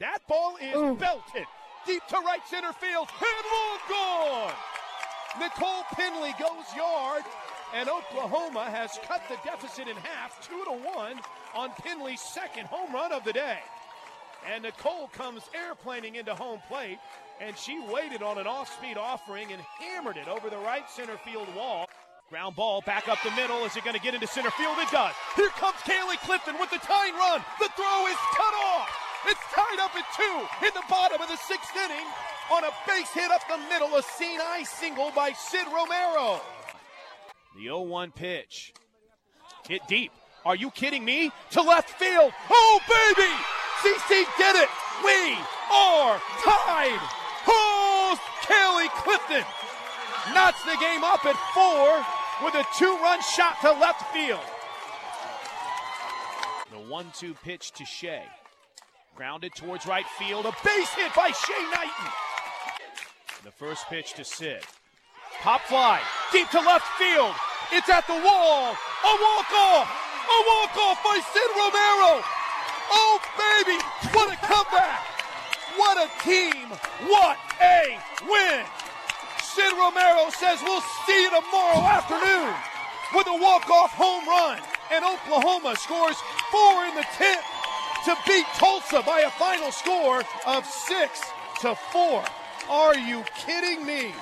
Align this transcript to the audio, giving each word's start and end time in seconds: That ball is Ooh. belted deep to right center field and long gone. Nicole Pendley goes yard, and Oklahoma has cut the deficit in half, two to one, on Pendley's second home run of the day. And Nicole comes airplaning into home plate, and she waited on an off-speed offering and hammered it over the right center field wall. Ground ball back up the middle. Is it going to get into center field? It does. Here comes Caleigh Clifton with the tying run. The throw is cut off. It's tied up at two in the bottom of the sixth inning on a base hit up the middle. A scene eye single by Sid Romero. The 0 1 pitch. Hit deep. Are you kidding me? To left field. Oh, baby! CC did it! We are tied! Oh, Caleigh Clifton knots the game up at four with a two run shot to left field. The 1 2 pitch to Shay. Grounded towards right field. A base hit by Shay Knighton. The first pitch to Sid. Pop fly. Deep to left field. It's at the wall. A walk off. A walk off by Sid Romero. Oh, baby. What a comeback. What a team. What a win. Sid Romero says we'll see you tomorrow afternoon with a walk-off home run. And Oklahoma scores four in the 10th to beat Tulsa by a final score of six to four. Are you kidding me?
That 0.00 0.18
ball 0.28 0.56
is 0.60 0.74
Ooh. 0.74 0.96
belted 0.96 1.46
deep 1.86 2.02
to 2.08 2.16
right 2.16 2.40
center 2.48 2.72
field 2.72 3.08
and 3.08 3.44
long 3.52 3.78
gone. 3.88 4.52
Nicole 5.38 5.82
Pendley 5.94 6.36
goes 6.38 6.64
yard, 6.76 7.22
and 7.74 7.88
Oklahoma 7.88 8.64
has 8.70 8.98
cut 9.06 9.22
the 9.28 9.36
deficit 9.44 9.86
in 9.86 9.96
half, 9.96 10.46
two 10.48 10.64
to 10.64 10.72
one, 10.72 11.20
on 11.54 11.70
Pendley's 11.70 12.20
second 12.20 12.66
home 12.66 12.92
run 12.92 13.12
of 13.12 13.24
the 13.24 13.32
day. 13.32 13.58
And 14.52 14.64
Nicole 14.64 15.08
comes 15.08 15.42
airplaning 15.54 16.16
into 16.16 16.34
home 16.34 16.60
plate, 16.68 16.98
and 17.40 17.56
she 17.56 17.78
waited 17.80 18.22
on 18.22 18.38
an 18.38 18.46
off-speed 18.46 18.96
offering 18.96 19.52
and 19.52 19.62
hammered 19.78 20.16
it 20.16 20.28
over 20.28 20.50
the 20.50 20.58
right 20.58 20.88
center 20.90 21.18
field 21.18 21.48
wall. 21.54 21.86
Ground 22.30 22.56
ball 22.56 22.80
back 22.82 23.08
up 23.08 23.18
the 23.22 23.30
middle. 23.32 23.64
Is 23.64 23.76
it 23.76 23.84
going 23.84 23.96
to 23.96 24.02
get 24.02 24.14
into 24.14 24.26
center 24.26 24.50
field? 24.52 24.76
It 24.78 24.90
does. 24.90 25.14
Here 25.36 25.50
comes 25.50 25.76
Caleigh 25.84 26.18
Clifton 26.24 26.58
with 26.58 26.70
the 26.70 26.78
tying 26.78 27.14
run. 27.14 27.44
The 27.60 27.68
throw 27.76 28.06
is 28.06 28.16
cut 28.34 28.54
off. 28.54 28.73
It's 29.26 29.40
tied 29.54 29.80
up 29.80 29.94
at 29.96 30.04
two 30.16 30.66
in 30.66 30.72
the 30.74 30.84
bottom 30.88 31.20
of 31.20 31.28
the 31.28 31.36
sixth 31.36 31.74
inning 31.76 32.06
on 32.52 32.64
a 32.64 32.70
base 32.86 33.10
hit 33.10 33.30
up 33.30 33.40
the 33.48 33.58
middle. 33.68 33.96
A 33.96 34.02
scene 34.02 34.40
eye 34.40 34.64
single 34.64 35.10
by 35.14 35.32
Sid 35.32 35.66
Romero. 35.66 36.40
The 37.56 37.62
0 37.64 37.80
1 37.82 38.12
pitch. 38.12 38.74
Hit 39.68 39.82
deep. 39.88 40.12
Are 40.44 40.56
you 40.56 40.70
kidding 40.70 41.04
me? 41.04 41.32
To 41.52 41.62
left 41.62 41.90
field. 41.90 42.32
Oh, 42.50 42.80
baby! 42.86 43.32
CC 43.80 44.24
did 44.36 44.56
it! 44.56 44.68
We 45.04 45.32
are 45.72 46.20
tied! 46.42 47.00
Oh, 47.46 48.18
Caleigh 48.42 48.88
Clifton 49.02 49.44
knots 50.34 50.62
the 50.64 50.76
game 50.80 51.04
up 51.04 51.24
at 51.24 51.36
four 51.54 52.04
with 52.44 52.54
a 52.54 52.64
two 52.76 52.96
run 53.02 53.20
shot 53.22 53.60
to 53.62 53.72
left 53.72 54.02
field. 54.12 54.40
The 56.70 56.78
1 56.90 57.06
2 57.14 57.34
pitch 57.42 57.72
to 57.72 57.84
Shay. 57.84 58.24
Grounded 59.14 59.54
towards 59.54 59.86
right 59.86 60.06
field. 60.18 60.44
A 60.44 60.52
base 60.64 60.90
hit 60.90 61.14
by 61.14 61.30
Shay 61.30 61.62
Knighton. 61.70 62.10
The 63.44 63.52
first 63.52 63.86
pitch 63.86 64.14
to 64.14 64.24
Sid. 64.24 64.58
Pop 65.40 65.60
fly. 65.62 66.00
Deep 66.32 66.50
to 66.50 66.58
left 66.58 66.86
field. 66.98 67.30
It's 67.70 67.88
at 67.88 68.06
the 68.08 68.18
wall. 68.18 68.74
A 68.74 69.12
walk 69.22 69.50
off. 69.54 69.86
A 69.86 70.38
walk 70.50 70.74
off 70.82 70.98
by 71.06 71.20
Sid 71.30 71.50
Romero. 71.54 72.26
Oh, 72.90 73.14
baby. 73.38 73.78
What 74.10 74.34
a 74.34 74.38
comeback. 74.42 75.06
What 75.76 75.94
a 75.94 76.10
team. 76.26 76.74
What 77.06 77.38
a 77.62 77.98
win. 78.26 78.66
Sid 79.42 79.72
Romero 79.78 80.26
says 80.30 80.58
we'll 80.64 80.82
see 81.06 81.22
you 81.22 81.30
tomorrow 81.30 81.86
afternoon 81.86 82.52
with 83.14 83.28
a 83.28 83.38
walk-off 83.38 83.92
home 83.94 84.26
run. 84.26 84.58
And 84.90 85.04
Oklahoma 85.04 85.76
scores 85.76 86.16
four 86.50 86.84
in 86.86 86.96
the 86.96 87.06
10th 87.14 87.63
to 88.04 88.14
beat 88.26 88.44
Tulsa 88.56 89.02
by 89.06 89.20
a 89.20 89.30
final 89.30 89.72
score 89.72 90.22
of 90.46 90.66
six 90.66 91.22
to 91.60 91.74
four. 91.74 92.22
Are 92.68 92.96
you 92.96 93.24
kidding 93.34 93.86
me? 93.86 94.12